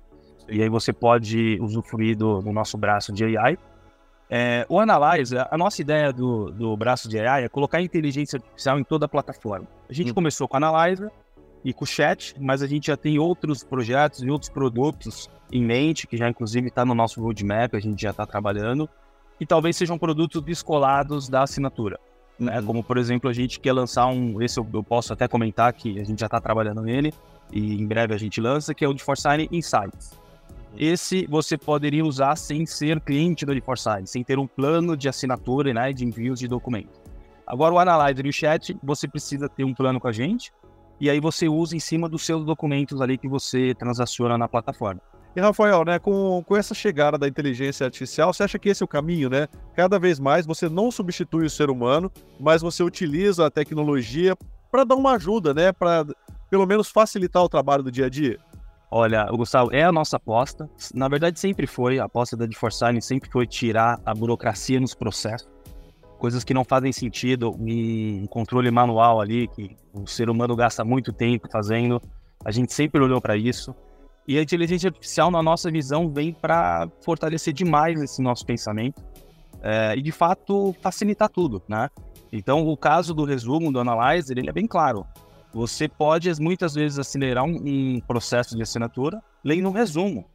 E 0.49 0.61
aí 0.61 0.69
você 0.69 0.91
pode 0.91 1.59
usufruir 1.61 2.17
do, 2.17 2.41
do 2.41 2.51
nosso 2.51 2.77
braço 2.77 3.11
de 3.11 3.37
AI. 3.37 3.57
É, 4.29 4.65
o 4.67 4.79
Analyzer, 4.79 5.47
a 5.49 5.57
nossa 5.57 5.81
ideia 5.81 6.11
do, 6.11 6.51
do 6.51 6.75
braço 6.75 7.07
de 7.07 7.19
AI 7.19 7.45
é 7.45 7.49
colocar 7.49 7.81
inteligência 7.81 8.37
artificial 8.37 8.79
em 8.79 8.83
toda 8.83 9.05
a 9.05 9.09
plataforma. 9.09 9.67
A 9.89 9.93
gente 9.93 10.09
uhum. 10.09 10.15
começou 10.15 10.47
com 10.47 10.55
o 10.55 10.57
Analyzer 10.57 11.11
e 11.63 11.73
com 11.73 11.83
o 11.83 11.87
Chat, 11.87 12.35
mas 12.39 12.61
a 12.61 12.67
gente 12.67 12.87
já 12.87 12.97
tem 12.97 13.19
outros 13.19 13.63
projetos 13.63 14.21
e 14.23 14.29
outros 14.29 14.49
produtos 14.49 15.29
em 15.51 15.63
mente, 15.63 16.07
que 16.07 16.17
já 16.17 16.27
inclusive 16.27 16.67
está 16.67 16.83
no 16.83 16.93
nosso 16.93 17.21
roadmap, 17.21 17.73
a 17.73 17.79
gente 17.79 18.01
já 18.01 18.09
está 18.09 18.25
trabalhando 18.25 18.89
e 19.39 19.45
talvez 19.45 19.77
sejam 19.77 19.97
produtos 19.97 20.41
descolados 20.41 21.29
da 21.29 21.43
assinatura. 21.43 21.99
Né? 22.39 22.61
Como, 22.61 22.83
por 22.83 22.97
exemplo, 22.97 23.29
a 23.29 23.33
gente 23.33 23.59
quer 23.59 23.73
lançar 23.73 24.07
um. 24.07 24.41
Esse 24.41 24.59
eu, 24.59 24.67
eu 24.73 24.83
posso 24.83 25.13
até 25.13 25.27
comentar 25.27 25.71
que 25.73 25.99
a 25.99 26.03
gente 26.03 26.19
já 26.19 26.27
está 26.27 26.39
trabalhando 26.39 26.81
nele 26.81 27.13
e 27.51 27.75
em 27.75 27.85
breve 27.85 28.13
a 28.13 28.17
gente 28.17 28.39
lança, 28.41 28.73
que 28.73 28.83
é 28.83 28.87
o 28.87 28.93
de 28.93 29.03
Insights. 29.51 30.11
Esse 30.77 31.25
você 31.27 31.57
poderia 31.57 32.05
usar 32.05 32.35
sem 32.35 32.65
ser 32.65 32.99
cliente 33.01 33.45
do 33.45 33.61
Forsign, 33.61 34.05
sem 34.05 34.23
ter 34.23 34.37
um 34.37 34.45
plano 34.45 34.95
de 34.95 35.09
assinatura 35.09 35.73
né, 35.73 35.91
de 35.91 36.05
envios 36.05 36.39
de 36.39 36.47
documentos. 36.47 36.99
Agora, 37.47 37.73
o 37.73 37.79
Analyzer 37.79 38.25
e 38.25 38.29
o 38.29 38.33
Chat, 38.33 38.77
você 38.83 39.07
precisa 39.07 39.47
ter 39.47 39.63
um 39.63 39.73
plano 39.73 39.99
com 39.99 40.07
a 40.07 40.11
gente, 40.11 40.51
e 40.99 41.09
aí 41.09 41.19
você 41.19 41.47
usa 41.47 41.75
em 41.75 41.79
cima 41.79 42.09
dos 42.09 42.25
seus 42.25 42.43
documentos 42.43 43.01
ali 43.01 43.17
que 43.17 43.27
você 43.27 43.73
transaciona 43.73 44.37
na 44.37 44.47
plataforma. 44.47 45.01
E 45.37 45.39
Rafael, 45.39 45.85
né, 45.85 45.99
com, 45.99 46.43
com 46.47 46.57
essa 46.57 46.73
chegada 46.73 47.15
da 47.15 47.27
inteligência 47.27 47.85
artificial, 47.85 48.33
você 48.33 48.41
acha 48.41 48.57
que 48.57 48.69
esse 48.69 48.81
é 48.81 48.85
o 48.85 48.87
caminho, 48.87 49.29
né? 49.29 49.47
Cada 49.75 49.99
vez 49.99 50.19
mais 50.19 50.47
você 50.47 50.67
não 50.67 50.89
substitui 50.89 51.45
o 51.45 51.49
ser 51.49 51.69
humano, 51.69 52.11
mas 52.39 52.63
você 52.63 52.81
utiliza 52.81 53.45
a 53.45 53.51
tecnologia 53.51 54.35
para 54.71 54.83
dar 54.83 54.95
uma 54.95 55.11
ajuda, 55.11 55.53
né? 55.53 55.71
Para 55.71 56.07
pelo 56.49 56.65
menos 56.65 56.89
facilitar 56.89 57.43
o 57.43 57.47
trabalho 57.47 57.83
do 57.83 57.91
dia 57.91 58.07
a 58.07 58.09
dia? 58.09 58.39
Olha, 58.89 59.25
Gustavo, 59.25 59.71
é 59.71 59.83
a 59.83 59.91
nossa 59.91 60.17
aposta. 60.17 60.67
Na 60.91 61.07
verdade, 61.07 61.39
sempre 61.39 61.67
foi. 61.67 61.99
A 61.99 62.05
aposta 62.05 62.35
da 62.35 62.47
DeForsign 62.47 62.99
sempre 62.99 63.29
foi 63.29 63.45
tirar 63.45 64.01
a 64.03 64.15
burocracia 64.15 64.79
nos 64.79 64.95
processos. 64.95 65.47
Coisas 66.17 66.43
que 66.43 66.51
não 66.51 66.65
fazem 66.65 66.91
sentido, 66.91 67.51
um 67.59 68.25
controle 68.25 68.71
manual 68.71 69.21
ali, 69.21 69.47
que 69.49 69.77
o 69.93 70.07
ser 70.07 70.31
humano 70.31 70.55
gasta 70.55 70.83
muito 70.83 71.13
tempo 71.13 71.47
fazendo. 71.47 72.01
A 72.43 72.49
gente 72.49 72.73
sempre 72.73 72.99
olhou 72.99 73.21
para 73.21 73.37
isso. 73.37 73.75
E 74.27 74.37
a 74.37 74.41
inteligência 74.41 74.89
artificial, 74.89 75.31
na 75.31 75.41
nossa 75.41 75.71
visão, 75.71 76.09
vem 76.09 76.33
para 76.33 76.89
fortalecer 77.01 77.53
demais 77.53 78.01
esse 78.01 78.21
nosso 78.21 78.45
pensamento 78.45 79.01
é, 79.61 79.95
e, 79.95 80.01
de 80.01 80.11
fato, 80.11 80.75
facilitar 80.81 81.29
tudo, 81.29 81.63
né? 81.67 81.89
Então, 82.31 82.67
o 82.67 82.75
caso 82.75 83.13
do 83.13 83.23
resumo 83.23 83.71
do 83.71 83.79
Analyzer, 83.79 84.37
ele 84.37 84.49
é 84.49 84.53
bem 84.53 84.67
claro. 84.67 85.05
Você 85.53 85.87
pode, 85.87 86.29
muitas 86.41 86.73
vezes, 86.73 86.99
acelerar 86.99 87.45
um, 87.45 87.55
um 87.55 88.01
processo 88.01 88.55
de 88.55 88.61
assinatura 88.61 89.23
lendo 89.43 89.69
um 89.69 89.71
resumo. 89.71 90.25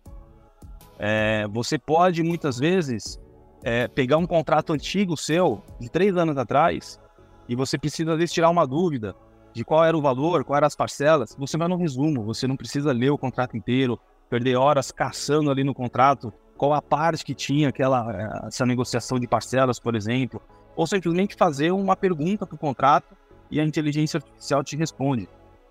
É, 0.98 1.46
você 1.48 1.78
pode, 1.78 2.22
muitas 2.22 2.58
vezes, 2.58 3.20
é, 3.62 3.88
pegar 3.88 4.16
um 4.16 4.26
contrato 4.26 4.72
antigo 4.72 5.18
seu, 5.18 5.62
de 5.78 5.90
três 5.90 6.16
anos 6.16 6.38
atrás, 6.38 6.98
e 7.46 7.54
você 7.54 7.76
precisa, 7.76 8.12
às 8.12 8.18
vezes, 8.18 8.32
tirar 8.32 8.48
uma 8.48 8.66
dúvida 8.66 9.14
de 9.52 9.64
qual 9.64 9.84
era 9.84 9.96
o 9.96 10.02
valor, 10.02 10.44
quais 10.44 10.58
eram 10.58 10.66
as 10.66 10.76
parcelas, 10.76 11.36
você 11.38 11.56
vai 11.56 11.68
no 11.68 11.76
resumo, 11.76 12.24
você 12.24 12.46
não 12.46 12.56
precisa 12.56 12.92
ler 12.92 13.10
o 13.10 13.18
contrato 13.18 13.56
inteiro, 13.56 13.98
perder 14.30 14.56
horas 14.56 14.90
caçando 14.90 15.50
ali 15.50 15.62
no 15.62 15.74
contrato 15.74 16.32
qual 16.56 16.74
a 16.74 16.80
parte 16.80 17.24
que 17.24 17.34
tinha 17.34 17.70
aquela 17.70 18.12
eh, 18.12 18.46
essa 18.46 18.64
negociação 18.64 19.18
de 19.18 19.26
parcelas, 19.26 19.80
por 19.80 19.96
exemplo. 19.96 20.40
ou 20.74 20.86
simplesmente 20.86 21.34
fazer 21.34 21.70
uma 21.70 21.94
pergunta 21.94 22.46
para 22.46 22.54
o 22.54 22.58
contrato 22.58 23.14
e 23.50 23.60
a 23.60 23.64
inteligência 23.64 24.16
artificial 24.18 24.64
te 24.64 24.74
responde. 24.74 25.28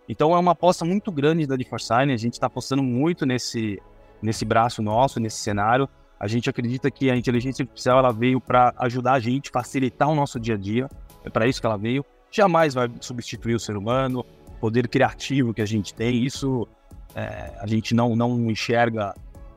Então 0.07 0.35
é 0.35 0.37
uma 0.37 0.51
aposta 0.51 0.85
muito 0.85 1.11
grande 1.11 1.47
da 1.47 1.55
DeForsign, 1.55 2.13
a 2.13 2.17
gente 2.17 2.33
está 2.33 2.47
apostando 2.47 2.83
muito 2.83 3.25
nesse, 3.25 3.81
nesse 4.21 4.45
braço 4.45 4.81
nosso, 4.81 5.19
nesse 5.19 5.37
cenário. 5.37 5.89
A 6.19 6.27
gente 6.27 6.49
acredita 6.49 6.91
que 6.91 7.09
a 7.09 7.15
inteligência 7.15 7.63
artificial 7.63 7.97
ela 7.97 8.11
veio 8.11 8.39
para 8.39 8.73
ajudar 8.77 9.13
a 9.13 9.19
gente, 9.19 9.49
facilitar 9.49 10.09
o 10.09 10.13
nosso 10.13 10.39
dia 10.39 10.55
a 10.55 10.57
dia, 10.57 10.87
é 11.23 11.29
para 11.29 11.47
isso 11.47 11.59
que 11.59 11.65
ela 11.65 11.77
veio. 11.77 12.05
Jamais 12.31 12.73
vai 12.73 12.89
substituir 13.01 13.55
o 13.55 13.59
ser 13.59 13.75
humano, 13.75 14.25
o 14.47 14.51
poder 14.59 14.87
criativo 14.87 15.53
que 15.53 15.61
a 15.61 15.65
gente 15.65 15.93
tem, 15.93 16.23
isso 16.23 16.67
é, 17.15 17.53
a 17.59 17.67
gente 17.67 17.93
não, 17.93 18.15
não 18.15 18.49
enxerga 18.49 19.13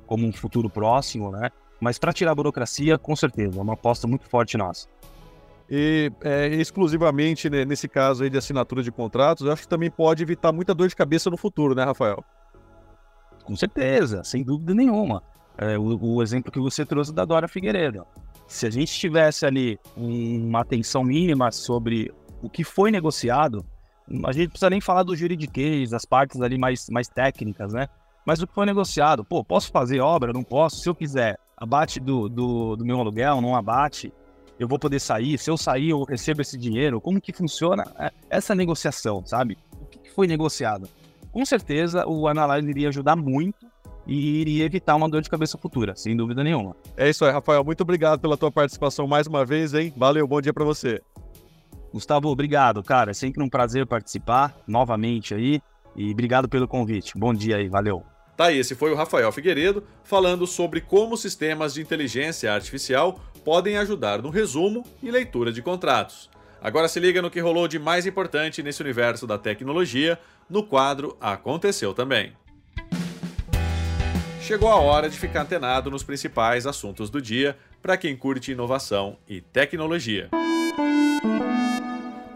como 0.06 0.26
um 0.26 0.32
futuro 0.32 0.68
próximo, 0.68 1.30
né? 1.30 1.50
Mas 1.80 1.98
para 1.98 2.12
tirar 2.12 2.32
a 2.32 2.34
burocracia, 2.34 2.98
com 2.98 3.14
certeza, 3.14 3.58
é 3.58 3.62
uma 3.62 3.74
aposta 3.74 4.06
muito 4.06 4.28
forte 4.28 4.56
nossa. 4.56 4.88
E 5.68 6.12
é, 6.22 6.48
exclusivamente 6.48 7.48
né, 7.48 7.64
nesse 7.64 7.88
caso 7.88 8.22
aí 8.22 8.30
de 8.30 8.36
assinatura 8.36 8.82
de 8.82 8.92
contratos, 8.92 9.46
eu 9.46 9.52
acho 9.52 9.62
que 9.62 9.68
também 9.68 9.90
pode 9.90 10.22
evitar 10.22 10.52
muita 10.52 10.74
dor 10.74 10.88
de 10.88 10.96
cabeça 10.96 11.30
no 11.30 11.36
futuro, 11.36 11.74
né, 11.74 11.84
Rafael? 11.84 12.22
Com 13.44 13.56
certeza, 13.56 14.22
sem 14.24 14.42
dúvida 14.42 14.74
nenhuma. 14.74 15.22
É, 15.56 15.78
o, 15.78 15.96
o, 16.00 16.22
exemplo 16.22 16.50
que 16.50 16.58
você 16.58 16.84
trouxe 16.84 17.12
da 17.12 17.24
Dora 17.24 17.46
Figueiredo. 17.46 18.06
Se 18.46 18.66
a 18.66 18.70
gente 18.70 18.92
tivesse 18.92 19.46
ali 19.46 19.78
uma 19.96 20.60
atenção 20.60 21.04
mínima 21.04 21.50
sobre 21.50 22.12
o 22.44 22.50
que 22.50 22.62
foi 22.62 22.90
negociado, 22.90 23.64
a 24.24 24.32
gente 24.32 24.50
precisa 24.50 24.70
nem 24.70 24.80
falar 24.80 25.02
do 25.02 25.16
juridiquês, 25.16 25.92
as 25.92 26.04
partes 26.04 26.40
ali 26.40 26.58
mais, 26.58 26.88
mais 26.90 27.08
técnicas, 27.08 27.72
né? 27.72 27.88
Mas 28.26 28.40
o 28.40 28.46
que 28.46 28.54
foi 28.54 28.66
negociado, 28.66 29.24
pô, 29.24 29.42
posso 29.44 29.70
fazer 29.70 30.00
obra? 30.00 30.32
Não 30.32 30.42
posso? 30.42 30.80
Se 30.80 30.88
eu 30.88 30.94
quiser, 30.94 31.38
abate 31.56 32.00
do, 32.00 32.28
do, 32.28 32.76
do 32.76 32.84
meu 32.84 32.98
aluguel, 33.00 33.40
não 33.40 33.54
abate? 33.54 34.12
eu 34.58 34.68
vou 34.68 34.78
poder 34.78 35.00
sair, 35.00 35.38
se 35.38 35.50
eu 35.50 35.56
sair 35.56 35.90
eu 35.90 36.02
recebo 36.04 36.40
esse 36.40 36.56
dinheiro, 36.56 37.00
como 37.00 37.20
que 37.20 37.32
funciona 37.32 37.84
é, 37.98 38.12
essa 38.30 38.54
negociação, 38.54 39.24
sabe? 39.24 39.58
O 39.80 39.86
que 39.86 40.10
foi 40.10 40.26
negociado? 40.26 40.88
Com 41.32 41.44
certeza 41.44 42.06
o 42.06 42.28
Analyze 42.28 42.68
iria 42.68 42.88
ajudar 42.88 43.16
muito 43.16 43.66
e 44.06 44.40
iria 44.40 44.64
evitar 44.64 44.94
uma 44.94 45.08
dor 45.08 45.22
de 45.22 45.30
cabeça 45.30 45.58
futura, 45.58 45.96
sem 45.96 46.16
dúvida 46.16 46.44
nenhuma. 46.44 46.76
É 46.96 47.08
isso 47.08 47.24
aí, 47.24 47.32
Rafael. 47.32 47.64
Muito 47.64 47.80
obrigado 47.80 48.20
pela 48.20 48.36
tua 48.36 48.52
participação 48.52 49.06
mais 49.06 49.26
uma 49.26 49.44
vez, 49.44 49.74
hein? 49.74 49.92
Valeu, 49.96 50.26
bom 50.28 50.40
dia 50.40 50.52
para 50.52 50.64
você. 50.64 51.02
Gustavo, 51.94 52.28
obrigado, 52.28 52.82
cara. 52.82 53.12
É 53.12 53.14
sempre 53.14 53.40
um 53.40 53.48
prazer 53.48 53.86
participar 53.86 54.52
novamente 54.66 55.32
aí 55.32 55.62
e 55.94 56.10
obrigado 56.10 56.48
pelo 56.48 56.66
convite. 56.66 57.12
Bom 57.16 57.32
dia 57.32 57.54
aí, 57.54 57.68
valeu. 57.68 58.04
Tá, 58.36 58.50
esse 58.50 58.74
foi 58.74 58.90
o 58.90 58.96
Rafael 58.96 59.30
Figueiredo 59.30 59.84
falando 60.02 60.44
sobre 60.44 60.80
como 60.80 61.16
sistemas 61.16 61.72
de 61.72 61.80
inteligência 61.80 62.52
artificial 62.52 63.20
podem 63.44 63.76
ajudar 63.76 64.20
no 64.20 64.28
resumo 64.28 64.84
e 65.00 65.08
leitura 65.08 65.52
de 65.52 65.62
contratos. 65.62 66.28
Agora 66.60 66.88
se 66.88 66.98
liga 66.98 67.22
no 67.22 67.30
que 67.30 67.38
rolou 67.38 67.68
de 67.68 67.78
mais 67.78 68.06
importante 68.06 68.60
nesse 68.60 68.82
universo 68.82 69.24
da 69.24 69.38
tecnologia 69.38 70.18
no 70.50 70.64
quadro 70.64 71.16
Aconteceu 71.20 71.94
Também. 71.94 72.32
Chegou 74.40 74.68
a 74.68 74.80
hora 74.80 75.08
de 75.08 75.16
ficar 75.16 75.42
antenado 75.42 75.92
nos 75.92 76.02
principais 76.02 76.66
assuntos 76.66 77.08
do 77.08 77.22
dia 77.22 77.56
para 77.80 77.96
quem 77.96 78.16
curte 78.16 78.50
inovação 78.50 79.16
e 79.28 79.40
tecnologia. 79.40 80.28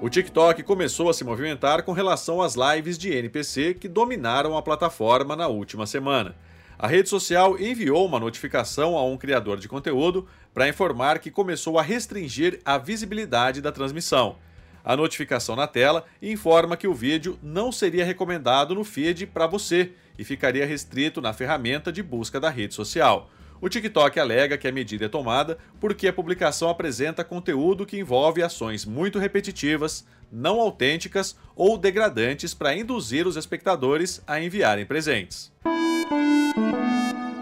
O 0.01 0.09
TikTok 0.09 0.63
começou 0.63 1.11
a 1.11 1.13
se 1.13 1.25
movimentar 1.25 1.83
com 1.83 1.91
relação 1.91 2.41
às 2.41 2.55
lives 2.55 2.97
de 2.97 3.13
NPC 3.13 3.75
que 3.75 3.89
dominaram 3.89 4.57
a 4.57 4.63
plataforma 4.63 5.35
na 5.35 5.49
última 5.49 5.89
semana. 5.89 6.37
A 6.79 6.87
rede 6.87 7.09
social 7.09 7.59
enviou 7.59 8.07
uma 8.07 8.21
notificação 8.21 8.97
a 8.97 9.05
um 9.05 9.17
criador 9.17 9.59
de 9.59 9.67
conteúdo 9.67 10.29
para 10.55 10.69
informar 10.69 11.19
que 11.19 11.33
começou 11.33 11.81
a 11.81 11.83
restringir 11.83 12.61
a 12.65 12.79
visibilidade 12.79 13.61
da 13.61 13.73
transmissão. 13.73 14.37
A 14.85 14.97
notificação 14.97 15.57
na 15.57 15.67
tela 15.67 16.05
informa 16.23 16.77
que 16.77 16.87
o 16.87 16.95
vídeo 16.95 17.37
não 17.43 17.73
seria 17.73 18.05
recomendado 18.05 18.77
no 18.77 18.85
feed 18.85 19.27
para 19.27 19.49
você 19.49 19.91
e 20.17 20.23
ficaria 20.23 20.65
restrito 20.65 21.21
na 21.21 21.33
ferramenta 21.33 21.91
de 21.91 22.05
busca 22.05 22.39
da 22.39 22.51
rede 22.51 22.73
social. 22.73 23.29
O 23.61 23.69
TikTok 23.69 24.21
alega 24.21 24.57
que 24.57 24.69
a 24.69 24.73
medida 24.73 25.07
é 25.07 25.09
tomada 25.09 25.59
porque 25.81 26.07
a 26.07 26.13
publicação 26.13 26.71
apresenta 26.71 27.25
conteúdo 27.25 27.85
que 27.85 27.99
envolve 27.99 28.43
ações 28.43 28.85
muito 28.85 29.19
repetitivas, 29.19 30.07
não 30.31 30.61
autênticas 30.61 31.37
ou 31.57 31.77
degradantes 31.77 32.55
para 32.55 32.77
induzir 32.77 33.27
os 33.27 33.37
espectadores 33.37 34.23
a 34.27 34.41
enviarem 34.41 34.87
presentes. 34.87 35.53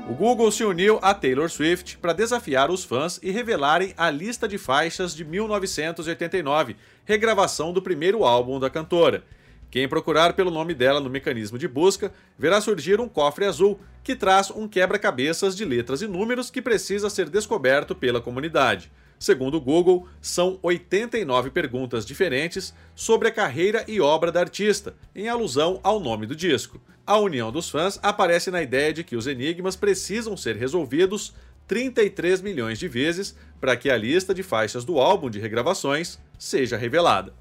O 0.08 0.14
Google 0.14 0.50
se 0.50 0.64
uniu 0.64 0.98
a 1.02 1.12
Taylor 1.12 1.50
Swift 1.50 1.98
para 1.98 2.14
desafiar 2.14 2.70
os 2.70 2.82
fãs 2.82 3.20
e 3.22 3.30
revelarem 3.30 3.92
a 3.98 4.08
lista 4.08 4.48
de 4.48 4.56
faixas 4.56 5.14
de 5.14 5.22
1989, 5.22 6.76
regravação 7.04 7.74
do 7.74 7.82
primeiro 7.82 8.24
álbum 8.24 8.58
da 8.58 8.70
cantora. 8.70 9.22
Quem 9.70 9.88
procurar 9.88 10.32
pelo 10.34 10.50
nome 10.50 10.74
dela 10.74 11.00
no 11.00 11.10
mecanismo 11.10 11.58
de 11.58 11.66
busca 11.66 12.12
verá 12.38 12.60
surgir 12.60 13.00
um 13.00 13.08
cofre 13.08 13.44
azul 13.44 13.78
que 14.02 14.14
traz 14.14 14.50
um 14.50 14.68
quebra-cabeças 14.68 15.56
de 15.56 15.64
letras 15.64 16.02
e 16.02 16.06
números 16.06 16.50
que 16.50 16.62
precisa 16.62 17.10
ser 17.10 17.28
descoberto 17.28 17.94
pela 17.94 18.20
comunidade. 18.20 18.90
Segundo 19.18 19.56
o 19.56 19.60
Google, 19.60 20.06
são 20.20 20.58
89 20.62 21.50
perguntas 21.50 22.04
diferentes 22.04 22.74
sobre 22.94 23.28
a 23.28 23.32
carreira 23.32 23.84
e 23.88 24.00
obra 24.00 24.30
da 24.30 24.40
artista, 24.40 24.94
em 25.14 25.28
alusão 25.28 25.80
ao 25.82 25.98
nome 25.98 26.26
do 26.26 26.36
disco. 26.36 26.80
A 27.06 27.18
união 27.18 27.50
dos 27.50 27.70
fãs 27.70 27.98
aparece 28.02 28.50
na 28.50 28.62
ideia 28.62 28.92
de 28.92 29.02
que 29.02 29.16
os 29.16 29.26
enigmas 29.26 29.74
precisam 29.74 30.36
ser 30.36 30.56
resolvidos 30.56 31.32
33 31.66 32.42
milhões 32.42 32.78
de 32.78 32.88
vezes 32.88 33.34
para 33.60 33.76
que 33.76 33.90
a 33.90 33.96
lista 33.96 34.34
de 34.34 34.42
faixas 34.42 34.84
do 34.84 34.98
álbum 34.98 35.30
de 35.30 35.40
regravações 35.40 36.18
seja 36.38 36.76
revelada. 36.76 37.32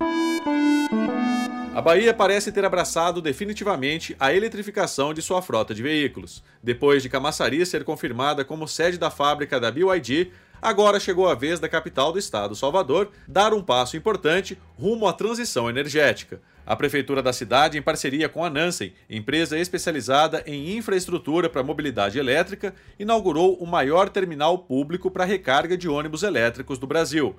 A 1.76 1.82
Bahia 1.82 2.14
parece 2.14 2.54
ter 2.54 2.64
abraçado 2.64 3.22
definitivamente 3.22 4.16
a 4.18 4.34
eletrificação 4.34 5.14
de 5.14 5.22
sua 5.22 5.42
frota 5.42 5.76
de 5.76 5.84
veículos. 5.84 6.42
Depois 6.64 7.04
de 7.04 7.10
Camaçari 7.10 7.66
ser 7.66 7.84
confirmada 7.84 8.46
como 8.46 8.66
sede 8.66 8.98
da 8.98 9.12
fábrica 9.12 9.60
da 9.60 9.70
BYD, 9.70 10.32
agora 10.62 11.02
chegou 11.02 11.28
a 11.28 11.36
vez 11.36 11.60
da 11.60 11.68
capital 11.68 12.14
do 12.14 12.18
estado, 12.18 12.56
Salvador, 12.56 13.12
dar 13.28 13.54
um 13.54 13.62
passo 13.62 13.98
importante 13.98 14.58
rumo 14.80 15.06
à 15.06 15.12
transição 15.12 15.70
energética. 15.70 16.40
A 16.66 16.78
prefeitura 16.78 17.22
da 17.22 17.34
cidade, 17.34 17.78
em 17.78 17.82
parceria 17.82 18.30
com 18.30 18.46
a 18.46 18.50
Nansen, 18.50 18.94
empresa 19.10 19.60
especializada 19.60 20.44
em 20.48 20.78
infraestrutura 20.78 21.50
para 21.50 21.62
mobilidade 21.62 22.18
elétrica, 22.18 22.74
inaugurou 22.98 23.54
o 23.56 23.68
maior 23.68 24.08
terminal 24.08 24.60
público 24.60 25.12
para 25.12 25.26
recarga 25.26 25.78
de 25.78 25.90
ônibus 25.90 26.24
elétricos 26.24 26.80
do 26.80 26.88
Brasil. 26.88 27.36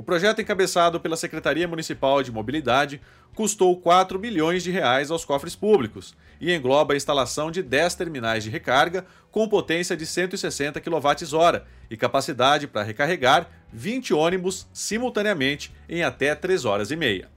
O 0.00 0.02
projeto 0.02 0.40
encabeçado 0.40 0.98
pela 0.98 1.14
Secretaria 1.14 1.68
Municipal 1.68 2.22
de 2.22 2.32
Mobilidade 2.32 3.02
custou 3.34 3.76
4 3.76 4.18
milhões 4.18 4.62
de 4.62 4.70
reais 4.70 5.10
aos 5.10 5.26
cofres 5.26 5.54
públicos 5.54 6.16
e 6.40 6.54
engloba 6.54 6.94
a 6.94 6.96
instalação 6.96 7.50
de 7.50 7.62
10 7.62 7.96
terminais 7.96 8.42
de 8.42 8.48
recarga 8.48 9.04
com 9.30 9.46
potência 9.46 9.94
de 9.94 10.06
160 10.06 10.80
kWh 10.80 11.66
e 11.90 11.98
capacidade 11.98 12.66
para 12.66 12.82
recarregar 12.82 13.50
20 13.74 14.14
ônibus 14.14 14.66
simultaneamente 14.72 15.70
em 15.86 16.02
até 16.02 16.34
3 16.34 16.64
horas 16.64 16.90
e 16.90 16.96
meia. 16.96 17.28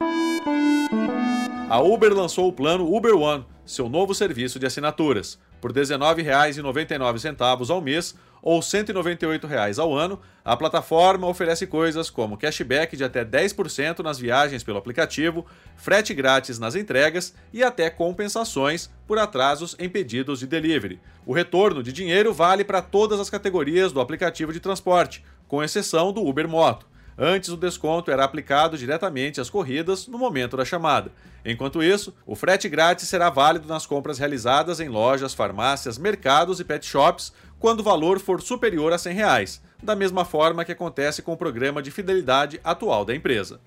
A 1.69 1.81
Uber 1.81 2.13
lançou 2.13 2.47
o 2.47 2.53
plano 2.53 2.95
Uber 2.95 3.17
One, 3.17 3.45
seu 3.65 3.89
novo 3.89 4.15
serviço 4.15 4.57
de 4.57 4.65
assinaturas. 4.65 5.37
Por 5.63 5.71
R$ 5.71 5.79
19,99 5.81 7.69
ao 7.69 7.79
mês, 7.79 8.13
ou 8.41 8.61
198 8.61 9.47
reais 9.47 9.79
ao 9.79 9.95
ano, 9.95 10.19
a 10.43 10.57
plataforma 10.57 11.25
oferece 11.25 11.65
coisas 11.65 12.09
como 12.09 12.35
cashback 12.35 12.97
de 12.97 13.03
até 13.05 13.23
10% 13.23 13.99
nas 13.99 14.19
viagens 14.19 14.61
pelo 14.61 14.77
aplicativo, 14.77 15.45
frete 15.77 16.13
grátis 16.13 16.59
nas 16.59 16.75
entregas 16.75 17.33
e 17.53 17.63
até 17.63 17.89
compensações 17.89 18.91
por 19.07 19.17
atrasos 19.17 19.73
em 19.79 19.87
pedidos 19.87 20.39
de 20.39 20.47
delivery. 20.47 20.99
O 21.25 21.31
retorno 21.31 21.81
de 21.81 21.93
dinheiro 21.93 22.33
vale 22.33 22.65
para 22.65 22.81
todas 22.81 23.17
as 23.17 23.29
categorias 23.29 23.93
do 23.93 24.01
aplicativo 24.01 24.51
de 24.51 24.59
transporte, 24.59 25.23
com 25.47 25.63
exceção 25.63 26.11
do 26.11 26.27
Uber 26.27 26.45
Moto. 26.45 26.92
Antes, 27.17 27.49
o 27.49 27.57
desconto 27.57 28.09
era 28.09 28.23
aplicado 28.23 28.77
diretamente 28.77 29.39
às 29.39 29.49
corridas 29.49 30.07
no 30.07 30.17
momento 30.17 30.57
da 30.57 30.65
chamada. 30.65 31.11
Enquanto 31.45 31.83
isso, 31.83 32.13
o 32.25 32.35
frete 32.35 32.67
grátis 32.67 33.07
será 33.07 33.29
válido 33.29 33.67
nas 33.67 33.85
compras 33.85 34.17
realizadas 34.17 34.79
em 34.79 34.89
lojas, 34.89 35.33
farmácias, 35.33 35.97
mercados 35.97 36.59
e 36.59 36.63
pet 36.63 36.85
shops, 36.85 37.33
quando 37.59 37.81
o 37.81 37.83
valor 37.83 38.19
for 38.19 38.41
superior 38.41 38.91
a 38.91 38.97
100 38.97 39.13
reais, 39.13 39.61
da 39.81 39.95
mesma 39.95 40.25
forma 40.25 40.65
que 40.65 40.71
acontece 40.71 41.21
com 41.21 41.33
o 41.33 41.37
programa 41.37 41.81
de 41.81 41.91
fidelidade 41.91 42.59
atual 42.63 43.05
da 43.05 43.15
empresa. 43.15 43.59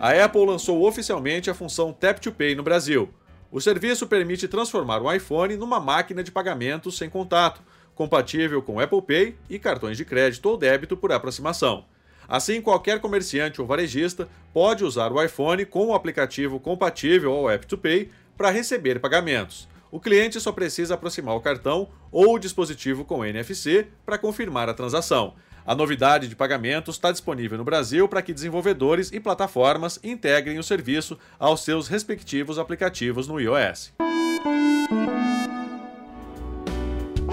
A 0.00 0.24
Apple 0.24 0.46
lançou 0.46 0.84
oficialmente 0.84 1.48
a 1.48 1.54
função 1.54 1.92
Tap 1.92 2.18
to 2.18 2.32
Pay 2.32 2.56
no 2.56 2.62
Brasil. 2.62 3.08
O 3.52 3.60
serviço 3.60 4.06
permite 4.06 4.48
transformar 4.48 5.00
o 5.02 5.12
iPhone 5.12 5.56
numa 5.56 5.78
máquina 5.78 6.24
de 6.24 6.32
pagamento 6.32 6.90
sem 6.90 7.08
contato, 7.08 7.60
compatível 7.94 8.62
com 8.62 8.80
Apple 8.80 9.02
Pay 9.02 9.36
e 9.48 9.58
cartões 9.58 9.96
de 9.96 10.04
crédito 10.04 10.46
ou 10.46 10.56
débito 10.56 10.96
por 10.96 11.12
aproximação. 11.12 11.84
Assim, 12.28 12.60
qualquer 12.62 13.00
comerciante 13.00 13.60
ou 13.60 13.66
varejista 13.66 14.28
pode 14.52 14.84
usar 14.84 15.12
o 15.12 15.22
iPhone 15.22 15.64
com 15.66 15.88
o 15.88 15.94
aplicativo 15.94 16.58
compatível 16.58 17.32
ao 17.32 17.50
App 17.50 17.66
to 17.66 17.76
Pay 17.76 18.10
para 18.36 18.50
receber 18.50 19.00
pagamentos 19.00 19.68
o 19.92 20.00
cliente 20.00 20.40
só 20.40 20.50
precisa 20.50 20.94
aproximar 20.94 21.36
o 21.36 21.40
cartão 21.40 21.86
ou 22.10 22.34
o 22.34 22.38
dispositivo 22.38 23.04
com 23.04 23.22
NFC 23.22 23.86
para 24.06 24.16
confirmar 24.16 24.66
a 24.70 24.74
transação. 24.74 25.34
A 25.66 25.74
novidade 25.74 26.26
de 26.28 26.34
pagamentos 26.34 26.96
está 26.96 27.12
disponível 27.12 27.58
no 27.58 27.64
Brasil 27.64 28.08
para 28.08 28.22
que 28.22 28.32
desenvolvedores 28.32 29.12
e 29.12 29.20
plataformas 29.20 30.00
integrem 30.02 30.58
o 30.58 30.62
serviço 30.62 31.18
aos 31.38 31.62
seus 31.62 31.88
respectivos 31.88 32.58
aplicativos 32.58 33.28
no 33.28 33.38
iOS. 33.38 33.92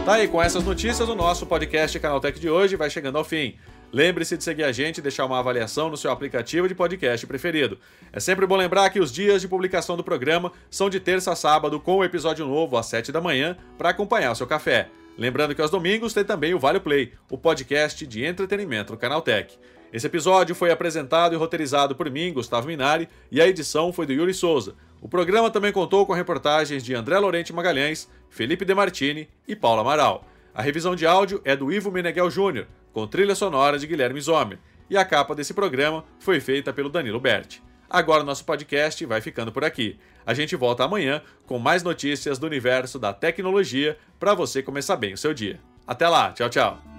Tá 0.06 0.16
aí, 0.16 0.28
com 0.28 0.42
essas 0.42 0.64
notícias, 0.64 1.08
o 1.08 1.14
nosso 1.14 1.46
podcast 1.46 2.00
Canaltech 2.00 2.40
de 2.40 2.50
hoje 2.50 2.76
vai 2.76 2.90
chegando 2.90 3.18
ao 3.18 3.24
fim. 3.24 3.56
Lembre-se 3.92 4.38
de 4.38 4.44
seguir 4.44 4.64
a 4.64 4.72
gente 4.72 5.00
e 5.00 5.02
deixar 5.02 5.26
uma 5.26 5.38
avaliação 5.40 5.90
no 5.90 5.98
seu 5.98 6.12
aplicativo 6.12 6.68
de 6.68 6.74
podcast 6.74 7.26
preferido. 7.28 7.78
É 8.12 8.20
sempre 8.20 8.46
bom 8.48 8.56
lembrar 8.56 8.90
que 8.90 9.00
os 9.00 9.12
dias 9.12 9.42
de 9.42 9.48
publicação 9.48 9.98
do 9.98 10.04
programa 10.04 10.52
são 10.70 10.90
de 10.90 11.00
terça 11.00 11.32
a 11.32 11.36
sábado, 11.36 11.80
com 11.80 11.98
o 11.98 12.04
episódio 12.04 12.46
novo 12.46 12.78
às 12.78 12.88
7 12.88 13.12
da 13.12 13.22
manhã, 13.22 13.58
para 13.78 13.90
acompanhar 13.90 14.32
o 14.32 14.36
seu 14.36 14.48
café. 14.48 14.90
Lembrando 15.18 15.54
que 15.54 15.62
aos 15.62 15.72
domingos 15.72 16.14
tem 16.14 16.24
também 16.24 16.54
o 16.54 16.60
Vale 16.60 16.80
Play, 16.80 17.14
o 17.30 17.38
podcast 17.38 18.06
de 18.08 18.24
entretenimento 18.24 18.94
do 18.94 19.00
Canaltech. 19.00 19.58
Esse 19.92 20.06
episódio 20.06 20.54
foi 20.54 20.72
apresentado 20.72 21.34
e 21.34 21.38
roteirizado 21.38 21.96
por 21.96 22.10
mim, 22.12 22.32
Gustavo 22.32 22.68
Minari, 22.68 23.10
e 23.32 23.42
a 23.42 23.48
edição 23.48 23.92
foi 23.92 24.06
do 24.06 24.14
Yuri 24.14 24.34
Souza. 24.34 24.76
O 25.02 25.10
programa 25.10 25.50
também 25.50 25.72
contou 25.72 26.06
com 26.06 26.14
reportagens 26.14 26.84
de 26.84 26.94
André 26.94 27.18
Lorente 27.18 27.52
Magalhães, 27.52 28.08
Felipe 28.30 28.66
Demartini 28.66 29.30
e 29.48 29.56
Paula 29.56 29.82
Amaral. 29.82 30.26
A 30.54 30.62
revisão 30.62 30.96
de 30.96 31.06
áudio 31.06 31.42
é 31.44 31.56
do 31.56 31.72
Ivo 31.72 31.92
Meneghel 31.92 32.30
Júnior, 32.30 32.68
com 32.92 33.08
trilha 33.08 33.36
sonora 33.36 33.78
de 33.78 33.88
Guilherme 33.88 34.20
Zomer, 34.20 34.60
e 34.90 34.98
a 34.98 35.06
capa 35.06 35.36
desse 35.36 35.54
programa 35.54 36.04
foi 36.20 36.40
feita 36.40 36.74
pelo 36.74 36.90
Danilo 36.90 37.20
Berti. 37.20 37.62
Agora 37.90 38.22
o 38.22 38.26
nosso 38.26 38.46
podcast 38.46 39.04
vai 39.06 39.20
ficando 39.20 39.52
por 39.52 39.64
aqui. 39.64 40.00
A 40.26 40.34
gente 40.34 40.56
volta 40.56 40.84
amanhã 40.84 41.22
com 41.48 41.58
mais 41.58 41.82
notícias 41.82 42.38
do 42.38 42.46
universo 42.46 43.00
da 43.00 43.14
tecnologia 43.14 43.98
para 44.20 44.36
você 44.36 44.62
começar 44.62 44.96
bem 44.96 45.14
o 45.14 45.18
seu 45.18 45.34
dia. 45.34 45.60
Até 45.88 46.08
lá, 46.08 46.32
tchau, 46.32 46.50
tchau. 46.50 46.99